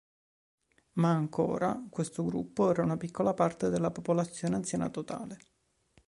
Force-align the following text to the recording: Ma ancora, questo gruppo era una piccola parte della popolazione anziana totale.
Ma 0.93 1.09
ancora, 1.11 1.79
questo 1.91 2.25
gruppo 2.25 2.71
era 2.71 2.81
una 2.81 2.97
piccola 2.97 3.35
parte 3.35 3.69
della 3.69 3.91
popolazione 3.91 4.55
anziana 4.55 4.89
totale. 4.89 5.37